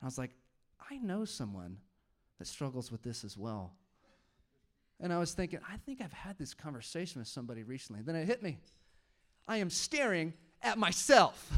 [0.00, 0.30] I was like,
[0.90, 1.78] I know someone
[2.38, 3.72] that struggles with this as well.
[5.00, 8.02] And I was thinking, I think I've had this conversation with somebody recently.
[8.02, 8.58] Then it hit me.
[9.48, 11.50] I am staring at myself.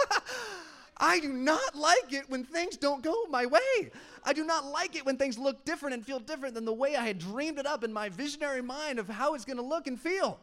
[0.96, 3.90] I do not like it when things don't go my way.
[4.24, 6.96] I do not like it when things look different and feel different than the way
[6.96, 9.86] I had dreamed it up in my visionary mind of how it's going to look
[9.86, 10.40] and feel.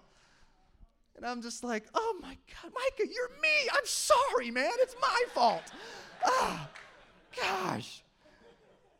[1.15, 3.69] And I'm just like, oh my God, Micah, you're me.
[3.73, 4.71] I'm sorry, man.
[4.77, 5.63] It's my fault.
[6.25, 6.69] Ah,
[7.63, 8.03] gosh.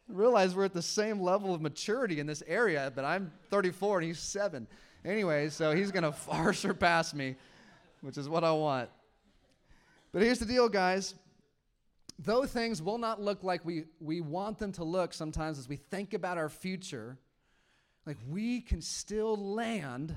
[0.10, 4.00] I realize we're at the same level of maturity in this area, but I'm 34
[4.00, 4.68] and he's seven.
[5.06, 7.36] Anyway, so he's going to far surpass me,
[8.02, 8.90] which is what I want.
[10.12, 11.16] But here's the deal, guys.
[12.20, 15.78] Though things will not look like we, we want them to look sometimes as we
[15.78, 17.18] think about our future,
[18.06, 20.16] like we can still land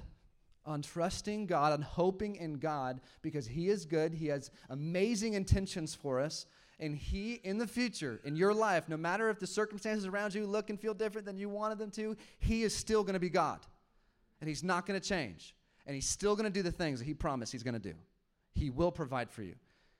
[0.66, 4.12] on trusting God, on hoping in God, because He is good.
[4.12, 6.44] He has amazing intentions for us.
[6.78, 10.46] And He, in the future, in your life, no matter if the circumstances around you
[10.46, 13.30] look and feel different than you wanted them to, He is still going to be
[13.30, 13.60] God.
[14.40, 15.54] And He's not going to change.
[15.86, 17.94] And He's still going to do the things that He promised He's going to do.
[18.54, 19.54] He will provide for you,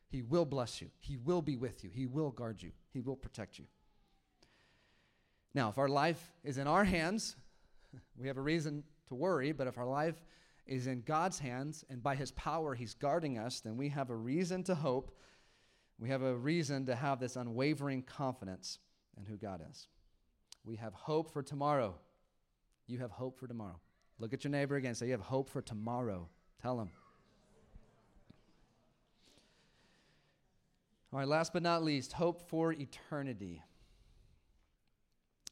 [0.09, 3.17] He will bless you, He will be with you, He will guard you, He will
[3.17, 3.65] protect you.
[5.55, 7.37] Now, if our life is in our hands,
[8.19, 10.23] we have a reason to worry, but if our life
[10.67, 14.17] is in God's hands and by His power He's guarding us, then we have a
[14.17, 15.17] reason to hope.
[15.99, 18.79] We have a reason to have this unwavering confidence
[19.17, 19.89] in who God is.
[20.65, 21.95] We have hope for tomorrow.
[22.87, 23.81] You have hope for tomorrow.
[24.19, 24.95] Look at your neighbor again.
[24.95, 26.29] Say, You have hope for tomorrow.
[26.61, 26.91] Tell him.
[31.13, 33.63] All right, last but not least, hope for eternity.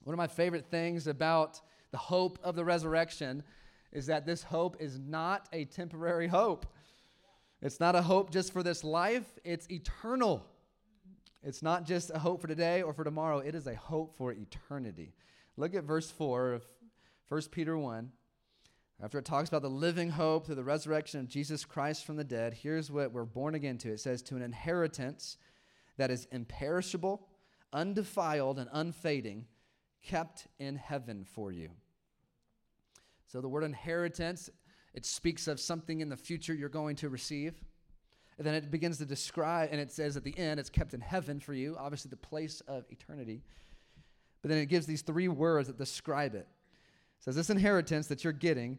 [0.02, 3.42] One of my favorite things about the hope of the resurrection
[3.92, 6.66] is that this hope is not a temporary hope.
[7.64, 10.46] It's not a hope just for this life, it's eternal.
[11.42, 14.33] It's not just a hope for today or for tomorrow, it is a hope for
[14.33, 15.14] eternity.
[15.57, 16.66] Look at verse 4 of
[17.29, 18.12] 1 Peter 1.
[19.03, 22.24] After it talks about the living hope through the resurrection of Jesus Christ from the
[22.24, 23.92] dead, here's what we're born again to.
[23.92, 25.38] It says, To an inheritance
[25.96, 27.27] that is imperishable,
[27.72, 29.46] undefiled, and unfading,
[30.03, 31.70] kept in heaven for you.
[33.27, 34.50] So the word inheritance,
[34.94, 37.54] it speaks of something in the future you're going to receive.
[38.38, 41.00] And then it begins to describe, and it says at the end, it's kept in
[41.00, 43.42] heaven for you, obviously the place of eternity.
[44.42, 46.46] But then it gives these three words that describe it.
[47.18, 48.78] It says, This inheritance that you're getting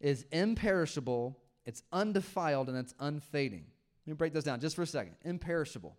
[0.00, 3.64] is imperishable, it's undefiled, and it's unfading.
[4.06, 5.14] Let me break those down just for a second.
[5.22, 5.96] Imperishable.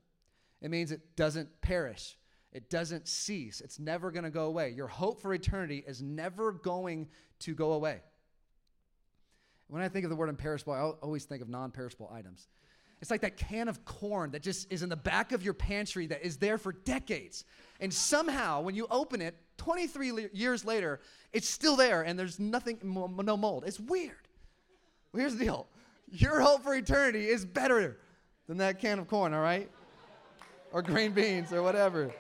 [0.61, 2.17] It means it doesn't perish.
[2.51, 3.61] It doesn't cease.
[3.61, 4.71] It's never going to go away.
[4.71, 7.07] Your hope for eternity is never going
[7.39, 8.01] to go away.
[9.71, 12.47] When I think of the word imperishable, I always think of non perishable items.
[13.01, 16.05] It's like that can of corn that just is in the back of your pantry
[16.07, 17.45] that is there for decades.
[17.79, 20.99] And somehow, when you open it 23 years later,
[21.33, 23.63] it's still there and there's nothing, no mold.
[23.65, 24.27] It's weird.
[25.11, 25.67] Well, here's the deal
[26.11, 27.97] your hope for eternity is better
[28.47, 29.69] than that can of corn, all right?
[30.71, 32.13] or green beans or whatever.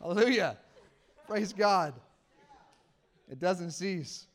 [0.00, 0.56] Hallelujah.
[1.26, 1.94] Praise God.
[3.30, 4.27] It doesn't cease.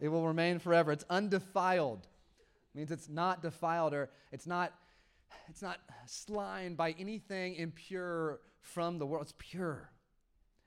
[0.00, 0.90] It will remain forever.
[0.92, 2.08] It's undefiled.
[2.74, 4.72] It means it's not defiled or it's not
[5.48, 9.22] it's not slimed by anything impure from the world.
[9.22, 9.90] It's pure.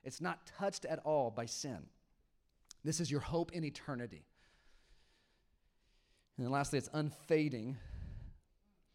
[0.04, 1.80] It's not touched at all by sin.
[2.84, 4.26] This is your hope in eternity.
[6.38, 7.78] And then lastly, it's unfading,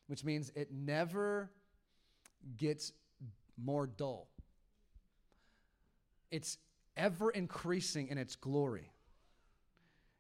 [0.09, 1.51] which means it never
[2.57, 2.93] gets
[3.57, 4.29] more dull.
[6.31, 6.59] It's
[6.97, 8.91] ever increasing in its glory.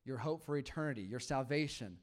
[0.08, 1.98] Your hope for eternity, your salvation.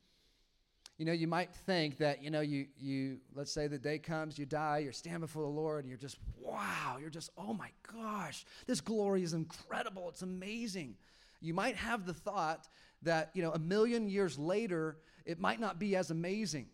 [0.99, 4.37] You know, you might think that, you know, you, you let's say the day comes,
[4.37, 7.69] you die, you're standing before the Lord, and you're just, wow, you're just, oh my
[7.91, 10.95] gosh, this glory is incredible, it's amazing.
[11.41, 12.67] You might have the thought
[13.01, 16.67] that, you know, a million years later, it might not be as amazing.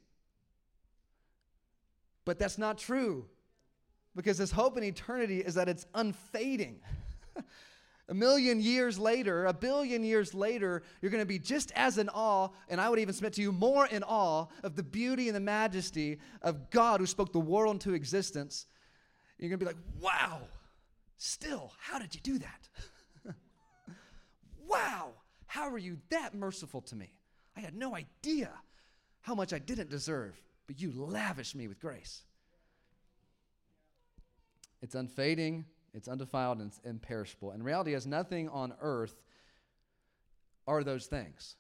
[2.26, 3.26] But that's not true
[4.18, 6.82] because this hope in eternity is that it's unfading.
[8.12, 12.10] a million years later, a billion years later, you're going to be just as in
[12.10, 15.36] awe, and I would even submit to you more in awe of the beauty and
[15.36, 18.66] the majesty of God who spoke the world into existence.
[19.40, 20.42] You're going to be like, wow,
[21.18, 22.70] still, how did you do that?
[24.68, 25.12] wow,
[25.46, 27.14] how are you that merciful to me?
[27.56, 28.52] I had no idea
[29.22, 32.24] how much I didn't deserve, but you lavished me with grace.
[34.82, 37.52] It's unfading, it's undefiled, and it's imperishable.
[37.52, 39.16] And reality is nothing on earth
[40.68, 41.56] are those things.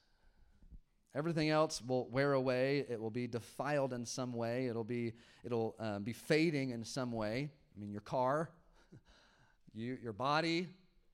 [1.14, 2.86] Everything else will wear away.
[2.90, 4.68] It will be defiled in some way.
[4.68, 5.14] It'll be
[5.44, 7.50] it'll um, be fading in some way.
[7.76, 8.50] I mean, your car,
[9.74, 10.68] you, your body,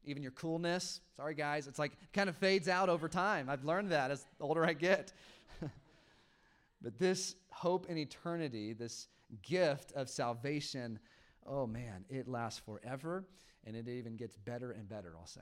[0.06, 1.01] even your coolness.
[1.15, 3.49] Sorry, guys, it's like it kind of fades out over time.
[3.49, 5.12] I've learned that as the older I get.
[6.82, 9.08] but this hope in eternity, this
[9.41, 10.99] gift of salvation,
[11.47, 13.25] oh man, it lasts forever
[13.65, 15.41] and it even gets better and better, I'll say.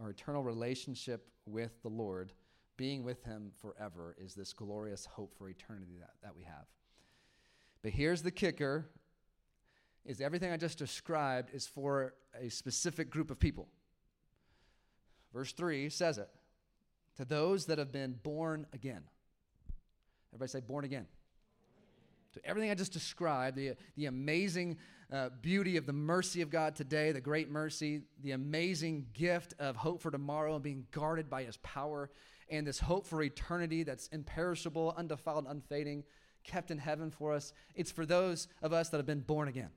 [0.00, 2.32] our eternal relationship with the Lord,
[2.76, 6.66] being with Him forever, is this glorious hope for eternity that, that we have.
[7.82, 8.86] But here's the kicker
[10.04, 13.68] is everything I just described is for a specific group of people.
[15.32, 16.30] Verse 3 says it
[17.16, 19.02] to those that have been born again.
[20.32, 21.06] Everybody say, born again.
[22.34, 24.76] To everything I just described, the, the amazing
[25.12, 29.76] uh, beauty of the mercy of God today, the great mercy, the amazing gift of
[29.76, 32.10] hope for tomorrow and being guarded by his power,
[32.50, 36.04] and this hope for eternity that's imperishable, undefiled, unfading,
[36.44, 37.52] kept in heaven for us.
[37.74, 39.70] It's for those of us that have been born again.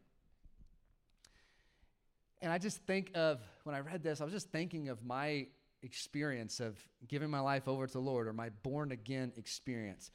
[2.42, 5.48] And I just think of, when I read this, I was just thinking of my
[5.84, 10.12] experience of giving my life over to the Lord or my born again experience.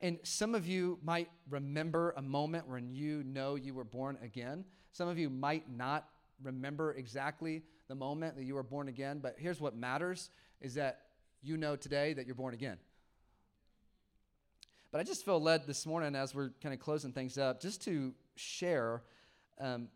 [0.00, 4.64] And some of you might remember a moment when you know you were born again.
[4.92, 6.08] Some of you might not
[6.42, 10.30] remember exactly the moment that you were born again, but here's what matters
[10.60, 11.00] is that
[11.42, 12.78] you know today that you're born again.
[14.92, 17.82] But I just feel led this morning as we're kind of closing things up just
[17.84, 19.02] to share
[19.60, 19.88] um,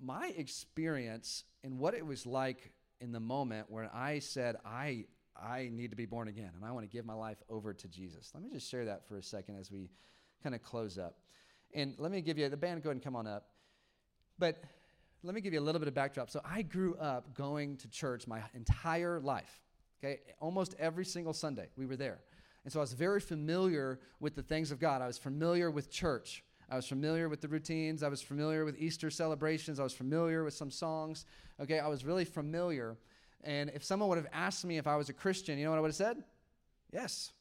[0.00, 5.04] my experience and what it was like in the moment when I said, I,
[5.42, 7.88] I need to be born again and I want to give my life over to
[7.88, 8.30] Jesus.
[8.34, 9.90] Let me just share that for a second as we
[10.42, 11.16] kind of close up.
[11.74, 13.48] And let me give you the band, go ahead and come on up.
[14.38, 14.62] But
[15.22, 16.30] let me give you a little bit of backdrop.
[16.30, 19.62] So I grew up going to church my entire life.
[20.02, 22.20] Okay, almost every single Sunday we were there.
[22.64, 25.02] And so I was very familiar with the things of God.
[25.02, 26.44] I was familiar with church.
[26.70, 28.02] I was familiar with the routines.
[28.02, 29.80] I was familiar with Easter celebrations.
[29.80, 31.24] I was familiar with some songs.
[31.60, 32.96] Okay, I was really familiar.
[33.44, 35.78] And if someone would have asked me if I was a Christian, you know what
[35.78, 36.22] I would have said?
[36.92, 37.32] Yes,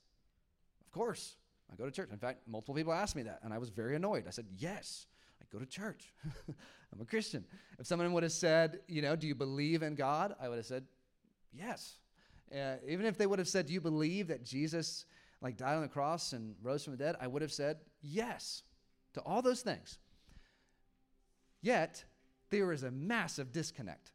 [0.85, 1.35] of course.
[1.71, 2.09] I go to church.
[2.11, 4.25] In fact, multiple people asked me that, and I was very annoyed.
[4.27, 5.07] I said, Yes,
[5.41, 6.13] I go to church.
[6.47, 7.43] I'm a Christian.
[7.77, 10.35] If someone would have said, You know, do you believe in God?
[10.41, 10.85] I would have said,
[11.53, 11.95] Yes.
[12.53, 15.05] Uh, even if they would have said, Do you believe that Jesus
[15.41, 17.15] like died on the cross and rose from the dead?
[17.19, 18.63] I would have said, Yes
[19.17, 19.97] to all those things.
[21.61, 22.03] Yet,
[22.49, 24.11] there is a massive disconnect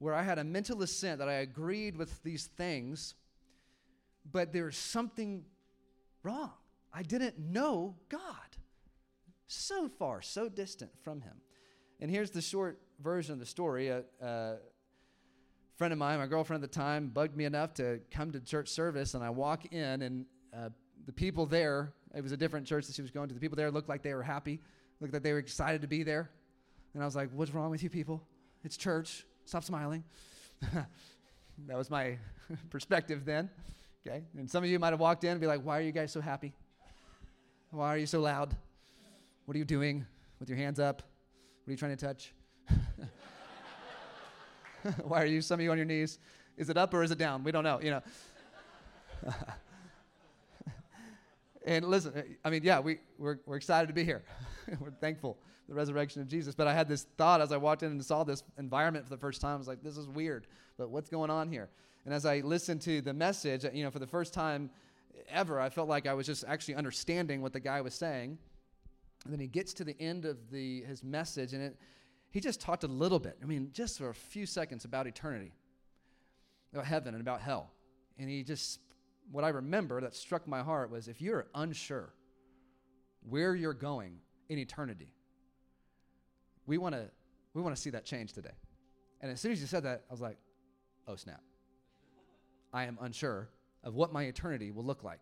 [0.00, 3.14] where I had a mental assent that I agreed with these things,
[4.32, 5.44] but there was something
[6.22, 6.50] wrong.
[6.92, 8.24] I didn't know God.
[9.46, 11.34] So far, so distant from Him.
[12.00, 13.88] And here's the short version of the story.
[13.88, 14.56] A, a
[15.76, 18.68] friend of mine, my girlfriend at the time, bugged me enough to come to church
[18.68, 20.24] service, and I walk in, and
[20.56, 20.70] uh,
[21.04, 23.56] the people there, it was a different church that she was going to, the people
[23.56, 24.60] there looked like they were happy,
[25.00, 26.30] looked like they were excited to be there.
[26.94, 28.22] And I was like, What's wrong with you people?
[28.64, 29.26] It's church.
[29.50, 30.04] Stop smiling.
[31.66, 32.16] that was my
[32.70, 33.50] perspective then.
[34.06, 34.22] Okay.
[34.38, 36.12] And some of you might have walked in and be like, Why are you guys
[36.12, 36.54] so happy?
[37.72, 38.54] Why are you so loud?
[39.46, 40.06] What are you doing
[40.38, 41.02] with your hands up?
[41.64, 42.32] What are you trying to touch?
[45.02, 46.20] Why are you, some of you on your knees?
[46.56, 47.42] Is it up or is it down?
[47.42, 48.02] We don't know, you know.
[51.66, 54.22] And listen, I mean, yeah, we, we're, we're excited to be here.
[54.80, 55.38] we're thankful
[55.70, 56.54] the resurrection of Jesus.
[56.54, 59.20] But I had this thought as I walked in and saw this environment for the
[59.20, 59.54] first time.
[59.54, 60.46] I was like, this is weird,
[60.76, 61.70] but what's going on here?
[62.04, 64.70] And as I listened to the message, you know, for the first time
[65.28, 68.36] ever, I felt like I was just actually understanding what the guy was saying.
[69.24, 71.76] And then he gets to the end of the, his message, and it,
[72.30, 75.52] he just talked a little bit, I mean, just for a few seconds about eternity,
[76.72, 77.70] about heaven and about hell.
[78.18, 78.80] And he just
[79.30, 82.12] what I remember that struck my heart was if you're unsure
[83.28, 85.14] where you're going in eternity,
[86.66, 87.10] we want to
[87.54, 88.54] we want to see that change today.
[89.20, 90.38] And as soon as you said that, I was like,
[91.06, 91.42] oh snap.
[92.72, 93.48] I am unsure
[93.82, 95.20] of what my eternity will look like.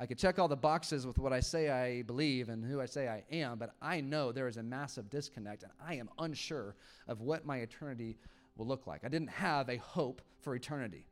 [0.00, 2.86] I could check all the boxes with what I say I believe and who I
[2.86, 6.76] say I am, but I know there is a massive disconnect and I am unsure
[7.08, 8.16] of what my eternity
[8.56, 9.04] will look like.
[9.04, 11.06] I didn't have a hope for eternity.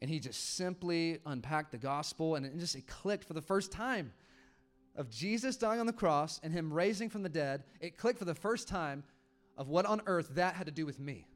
[0.00, 3.72] And he just simply unpacked the gospel and it just it clicked for the first
[3.72, 4.12] time
[4.94, 7.64] of Jesus dying on the cross and him raising from the dead.
[7.80, 9.04] It clicked for the first time
[9.56, 11.26] of what on earth that had to do with me.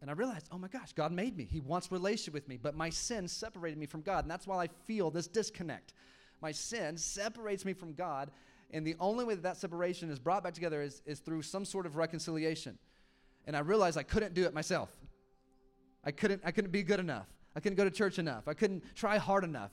[0.00, 1.44] And I realized, oh my gosh, God made me.
[1.50, 4.24] He wants relationship with me, but my sin separated me from God.
[4.24, 5.92] And that's why I feel this disconnect.
[6.40, 8.30] My sin separates me from God,
[8.70, 11.64] and the only way that that separation is brought back together is, is through some
[11.64, 12.78] sort of reconciliation.
[13.46, 14.90] And I realized I couldn't do it myself.
[16.04, 17.26] I couldn't, I couldn't be good enough.
[17.56, 18.46] I couldn't go to church enough.
[18.46, 19.72] I couldn't try hard enough.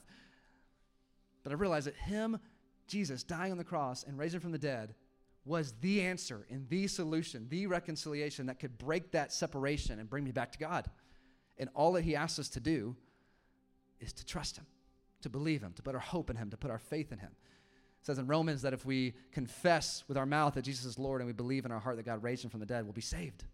[1.42, 2.38] But I realized that Him,
[2.88, 4.94] Jesus, dying on the cross and raising from the dead,
[5.44, 10.24] was the answer and the solution, the reconciliation that could break that separation and bring
[10.24, 10.90] me back to God.
[11.58, 12.96] And all that He asks us to do
[14.00, 14.66] is to trust Him,
[15.22, 17.30] to believe Him, to put our hope in Him, to put our faith in Him.
[18.00, 21.20] It says in Romans that if we confess with our mouth that Jesus is Lord
[21.20, 23.00] and we believe in our heart that God raised Him from the dead, we'll be
[23.00, 23.44] saved.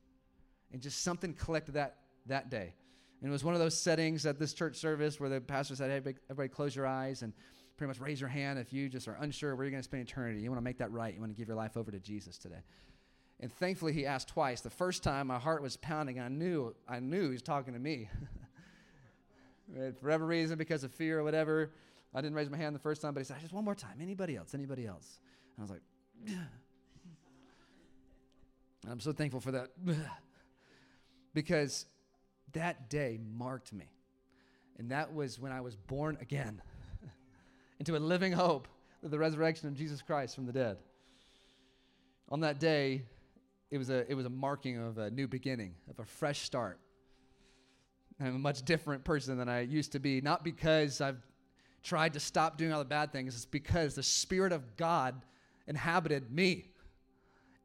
[0.72, 2.74] And just something clicked that, that day.
[3.22, 5.90] And it was one of those settings at this church service where the pastor said,
[5.90, 7.32] hey, everybody, everybody close your eyes and
[7.76, 10.02] pretty much raise your hand if you just are unsure where you're going to spend
[10.02, 10.40] eternity.
[10.40, 11.14] You want to make that right.
[11.14, 12.62] You want to give your life over to Jesus today.
[13.38, 14.60] And thankfully, he asked twice.
[14.60, 16.18] The first time, my heart was pounding.
[16.18, 18.08] I knew, I knew he was talking to me.
[19.74, 21.72] For whatever reason, because of fear or whatever,
[22.14, 23.98] I didn't raise my hand the first time, but he said, just one more time.
[24.00, 24.52] Anybody else?
[24.52, 25.20] Anybody else?
[25.56, 26.36] And I was like.
[28.90, 29.68] I'm so thankful for that.
[31.34, 31.86] because
[32.52, 33.86] that day marked me.
[34.78, 36.60] And that was when I was born again
[37.78, 38.68] into a living hope
[39.02, 40.78] of the resurrection of Jesus Christ from the dead.
[42.28, 43.02] On that day,
[43.70, 46.78] it was a, it was a marking of a new beginning, of a fresh start.
[48.20, 51.20] I'm a much different person than I used to be, not because I've
[51.82, 55.22] tried to stop doing all the bad things, it's because the Spirit of God
[55.66, 56.66] inhabited me.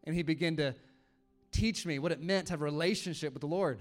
[0.04, 0.74] And He began to
[1.52, 3.80] teach me what it meant to have a relationship with the Lord,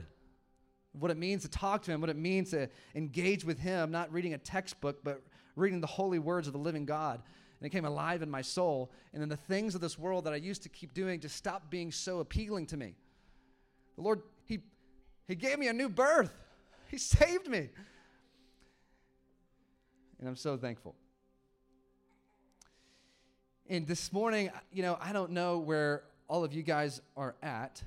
[0.98, 4.12] what it means to talk to Him, what it means to engage with Him, not
[4.12, 5.22] reading a textbook, but
[5.54, 7.22] reading the holy words of the living God.
[7.60, 8.90] And it came alive in my soul.
[9.12, 11.70] And then the things of this world that I used to keep doing just stopped
[11.70, 12.94] being so appealing to me.
[13.96, 14.60] The Lord, He,
[15.26, 16.32] he gave me a new birth,
[16.90, 17.70] He saved me.
[20.18, 20.94] And I'm so thankful.
[23.68, 27.82] And this morning, you know, I don't know where all of you guys are at.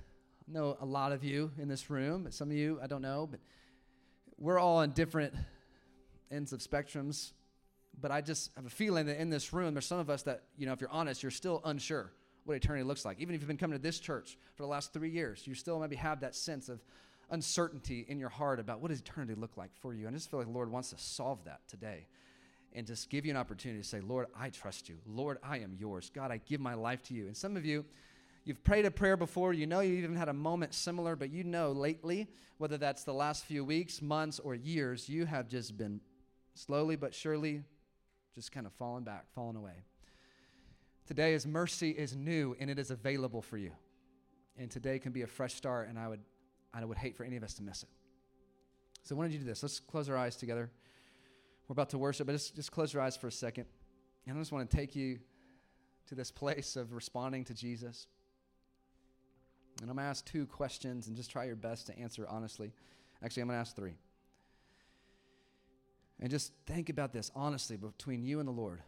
[0.51, 3.39] Know a lot of you in this room, some of you I don't know, but
[4.39, 5.35] we're all on different
[6.31, 7.33] ends of spectrums.
[8.01, 10.43] But I just have a feeling that in this room, there's some of us that,
[10.57, 12.11] you know, if you're honest, you're still unsure
[12.45, 13.19] what eternity looks like.
[13.19, 15.79] Even if you've been coming to this church for the last three years, you still
[15.79, 16.79] maybe have that sense of
[17.29, 20.07] uncertainty in your heart about what does eternity look like for you.
[20.07, 22.07] And I just feel like the Lord wants to solve that today
[22.73, 24.95] and just give you an opportunity to say, Lord, I trust you.
[25.05, 26.09] Lord, I am yours.
[26.13, 27.27] God, I give my life to you.
[27.27, 27.85] And some of you,
[28.49, 29.53] You've prayed a prayer before.
[29.53, 32.27] You know you even had a moment similar, but you know lately,
[32.57, 36.01] whether that's the last few weeks, months, or years, you have just been
[36.55, 37.61] slowly but surely
[38.33, 39.83] just kind of falling back, falling away.
[41.05, 43.69] Today, His mercy is new and it is available for you.
[44.57, 46.21] And today can be a fresh start, and I would,
[46.73, 47.89] I would hate for any of us to miss it.
[49.03, 49.61] So, why don't you do this.
[49.61, 50.71] Let's close our eyes together.
[51.67, 53.65] We're about to worship, but just, just close your eyes for a second.
[54.25, 55.19] And I just want to take you
[56.07, 58.07] to this place of responding to Jesus.
[59.81, 62.73] And I'm going to ask two questions and just try your best to answer honestly.
[63.23, 63.95] Actually, I'm going to ask three.
[66.19, 68.81] And just think about this honestly between you and the Lord.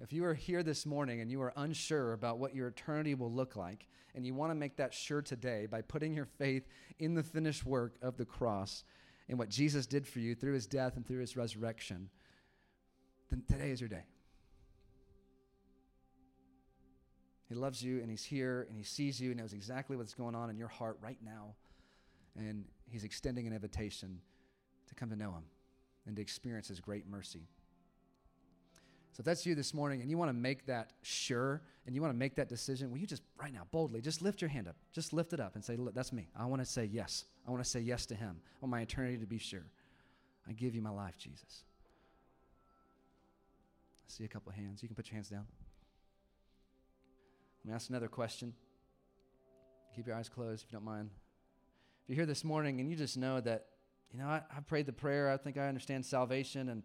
[0.00, 3.32] If you are here this morning and you are unsure about what your eternity will
[3.32, 6.66] look like, and you want to make that sure today by putting your faith
[6.98, 8.84] in the finished work of the cross
[9.28, 12.08] and what Jesus did for you through his death and through his resurrection,
[13.30, 14.04] then today is your day.
[17.48, 20.34] He loves you and He's here and He sees you and knows exactly what's going
[20.34, 21.54] on in your heart right now.
[22.36, 24.20] And He's extending an invitation
[24.88, 25.44] to come to know Him
[26.06, 27.48] and to experience His great mercy.
[29.12, 32.00] So if that's you this morning and you want to make that sure and you
[32.00, 34.68] want to make that decision, will you just right now, boldly, just lift your hand
[34.68, 34.76] up.
[34.92, 36.28] Just lift it up and say, Look, that's me.
[36.38, 37.24] I want to say yes.
[37.46, 38.36] I want to say yes to Him.
[38.40, 39.64] I want my eternity to be sure.
[40.48, 41.64] I give you my life, Jesus.
[44.06, 44.82] I see a couple of hands.
[44.82, 45.46] You can put your hands down.
[47.64, 48.54] Let me ask another question.
[49.94, 51.10] Keep your eyes closed if you don't mind.
[52.02, 53.66] If you're here this morning and you just know that,
[54.12, 56.84] you know, I, I prayed the prayer, I think I understand salvation, and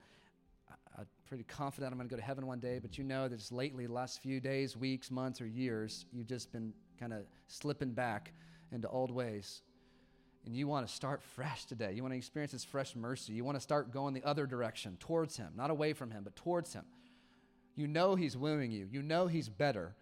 [0.97, 3.27] I, am pretty confident I'm going to go to heaven one day, but you know
[3.27, 7.13] that just lately, the last few days, weeks, months, or years, you've just been kind
[7.13, 8.33] of slipping back
[8.71, 9.61] into old ways.
[10.45, 11.93] And you want to start fresh today.
[11.93, 13.33] You want to experience His fresh mercy.
[13.33, 16.35] You want to start going the other direction, towards Him, not away from Him, but
[16.35, 16.83] towards Him.
[17.75, 19.95] You know He's wooing you, you know He's better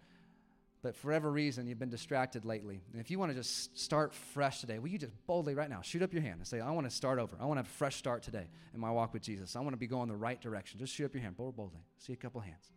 [0.82, 2.82] but for whatever reason you've been distracted lately.
[2.90, 5.80] And if you want to just start fresh today, will you just boldly right now
[5.80, 7.36] shoot up your hand and say, I want to start over.
[7.40, 9.54] I want to have a fresh start today in my walk with Jesus.
[9.54, 10.80] I want to be going the right direction.
[10.80, 11.80] Just shoot up your hand, bold, boldly.
[11.98, 12.72] See a couple hands.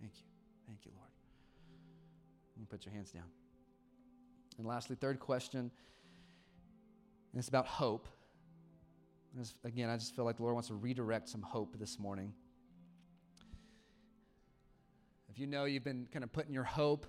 [0.00, 0.24] Thank you.
[0.66, 1.10] Thank you, Lord.
[2.58, 3.24] You put your hands down.
[4.58, 8.08] And lastly, third question, and it's about hope.
[9.64, 12.32] again, I just feel like the Lord wants to redirect some hope this morning.
[15.30, 17.06] If you know you've been kind of putting your hope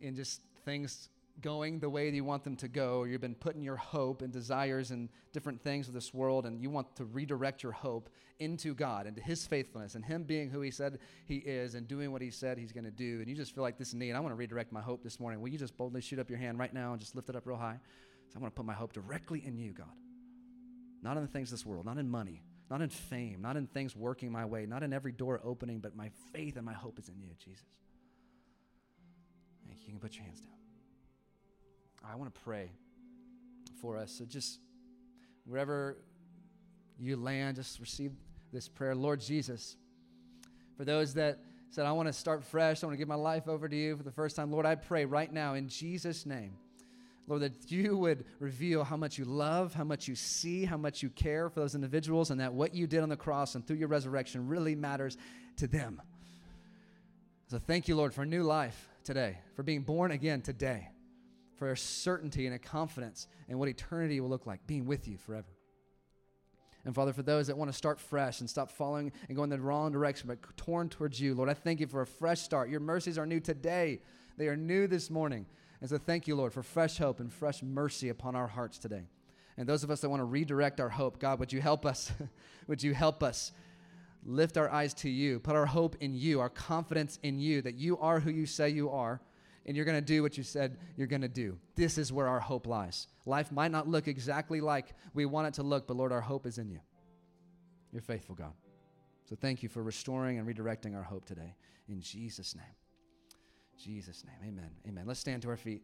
[0.00, 1.08] in just things
[1.40, 4.32] going the way that you want them to go, you've been putting your hope and
[4.32, 8.74] desires and different things of this world, and you want to redirect your hope into
[8.74, 12.22] God, into His faithfulness, and Him being who He said He is and doing what
[12.22, 14.32] He said He's going to do, and you just feel like this need, I want
[14.32, 15.40] to redirect my hope this morning.
[15.40, 17.46] Will you just boldly shoot up your hand right now and just lift it up
[17.46, 17.78] real high?
[18.28, 19.86] So I want to put my hope directly in you, God.
[21.02, 23.66] Not in the things of this world, not in money, not in fame, not in
[23.66, 26.98] things working my way, not in every door opening, but my faith and my hope
[26.98, 27.64] is in you, Jesus.
[29.70, 29.92] You.
[29.92, 30.50] Can put your hands down.
[32.10, 32.70] I want to pray
[33.80, 34.12] for us.
[34.12, 34.60] So just
[35.44, 35.96] wherever
[36.98, 38.12] you land, just receive
[38.52, 38.94] this prayer.
[38.94, 39.76] Lord Jesus,
[40.76, 41.38] for those that
[41.70, 43.96] said, I want to start fresh, I want to give my life over to you
[43.96, 46.56] for the first time, Lord, I pray right now in Jesus' name.
[47.26, 51.02] Lord, that you would reveal how much you love, how much you see, how much
[51.02, 53.76] you care for those individuals, and that what you did on the cross and through
[53.76, 55.16] your resurrection really matters
[55.58, 56.02] to them.
[57.46, 60.88] So thank you, Lord, for a new life today, for being born again today,
[61.56, 65.16] for a certainty and a confidence in what eternity will look like, being with you
[65.16, 65.48] forever.
[66.84, 69.60] And Father, for those that want to start fresh and stop following and going the
[69.60, 72.70] wrong direction, but torn towards you, Lord, I thank you for a fresh start.
[72.70, 74.00] Your mercies are new today,
[74.38, 75.46] they are new this morning.
[75.80, 79.08] And so thank you, Lord, for fresh hope and fresh mercy upon our hearts today.
[79.56, 82.12] And those of us that want to redirect our hope, God, would you help us?
[82.66, 83.52] would you help us
[84.24, 87.74] lift our eyes to you, put our hope in you, our confidence in you, that
[87.74, 89.20] you are who you say you are,
[89.66, 91.58] and you're going to do what you said you're going to do.
[91.76, 93.08] This is where our hope lies.
[93.26, 96.46] Life might not look exactly like we want it to look, but Lord, our hope
[96.46, 96.80] is in you.
[97.92, 98.52] You're faithful, God.
[99.28, 101.54] So thank you for restoring and redirecting our hope today.
[101.88, 102.64] In Jesus' name.
[103.78, 104.52] Jesus' name.
[104.52, 104.70] Amen.
[104.88, 105.04] Amen.
[105.06, 105.82] Let's stand to our feet.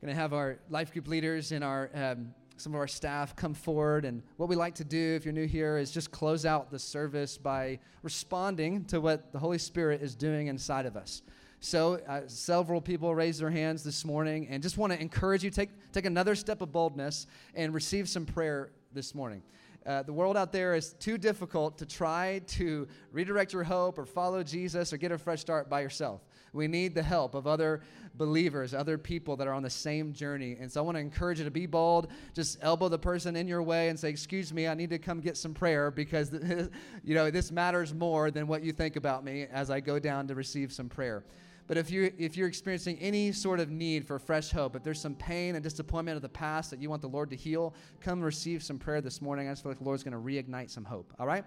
[0.00, 3.34] We're going to have our life group leaders and our um, some of our staff
[3.34, 4.04] come forward.
[4.04, 6.78] And what we like to do, if you're new here, is just close out the
[6.78, 11.22] service by responding to what the Holy Spirit is doing inside of us.
[11.60, 15.50] So, uh, several people raised their hands this morning, and just want to encourage you
[15.50, 19.42] take take another step of boldness and receive some prayer this morning.
[19.86, 24.04] Uh, the world out there is too difficult to try to redirect your hope or
[24.04, 26.20] follow Jesus or get a fresh start by yourself.
[26.52, 27.82] We need the help of other
[28.14, 30.56] believers, other people that are on the same journey.
[30.60, 32.08] And so I want to encourage you to be bold.
[32.34, 35.20] Just elbow the person in your way and say, "Excuse me, I need to come
[35.20, 36.32] get some prayer because
[37.04, 40.26] you know this matters more than what you think about me as I go down
[40.28, 41.24] to receive some prayer."
[41.70, 45.00] But if you if you're experiencing any sort of need for fresh hope, if there's
[45.00, 48.20] some pain and disappointment of the past that you want the Lord to heal, come
[48.20, 49.46] receive some prayer this morning.
[49.46, 51.14] I just feel like the Lord's going to reignite some hope.
[51.20, 51.44] All right.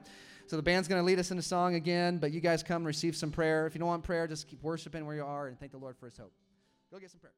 [0.47, 2.83] So the band's going to lead us in a song again, but you guys come
[2.83, 3.65] receive some prayer.
[3.65, 5.97] If you don't want prayer, just keep worshiping where you are and thank the Lord
[5.97, 6.33] for his hope.
[6.91, 7.33] Go get some prayer.